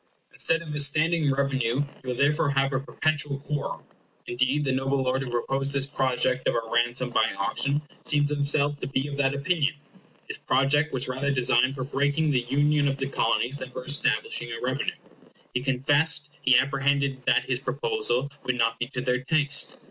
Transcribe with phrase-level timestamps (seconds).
[0.31, 3.85] Instead of a standing revenue, you will therefore have a perpetual quarrel.
[4.25, 8.79] Indeed, the noble lord who proposed this project of a ransom by auction seems himself
[8.79, 9.75] to be of that opinion.
[10.27, 14.49] His project was rather designed for breaking the union of the Colonies than for establishing
[14.51, 14.95] a revenue.
[15.53, 19.75] He confessed he apprehended that his proposal would not be to their taste.